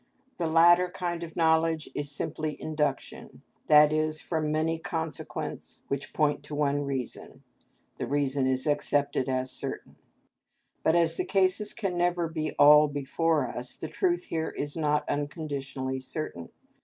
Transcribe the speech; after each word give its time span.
The 0.39 0.47
latter 0.47 0.89
kind 0.89 1.21
of 1.21 1.35
knowledge 1.35 1.87
is 1.93 2.11
simply 2.11 2.59
induction, 2.59 3.43
i.e., 3.69 4.11
from 4.13 4.51
many 4.51 4.79
consequents 4.79 5.83
which 5.89 6.11
point 6.11 6.41
to 6.45 6.55
one 6.55 6.81
reason, 6.85 7.43
the 7.99 8.07
reason 8.07 8.47
is 8.47 8.65
accepted 8.65 9.29
as 9.29 9.51
certain; 9.51 9.97
but 10.81 10.95
as 10.95 11.17
the 11.17 11.25
cases 11.25 11.75
can 11.75 11.99
never 11.99 12.27
be 12.27 12.53
all 12.53 12.87
before 12.87 13.47
us, 13.47 13.75
the 13.75 13.87
truth 13.89 14.23
here 14.23 14.49
is 14.49 14.75
not 14.75 15.07
unconditionally 15.07 15.99
certain. 15.99 16.49